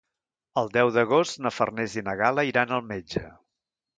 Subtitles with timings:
[0.61, 3.25] El deu d'agost na Farners i na Gal·la iran al metge.